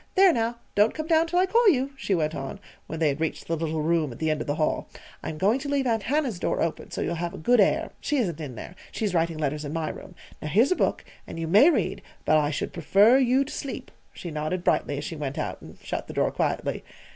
[0.15, 3.21] "There, now, don't come down till I call you," she went on, when they had
[3.21, 4.89] reached the little room at the end of the hall.
[5.21, 8.41] "I'm going to leave Aunt Hannah's door open, so you'll have good air she isn't
[8.41, 8.73] in there.
[8.91, 12.37] She's writing letters in my room, Now here's a book, and you may read, but
[12.39, 16.07] I should prefer you to sleep," she nodded brightly as she went out and shut
[16.07, 16.83] the door quietly.